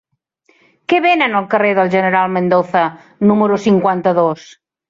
[0.93, 2.85] Què venen al carrer del General Mendoza
[3.33, 4.53] número cinquanta-dos?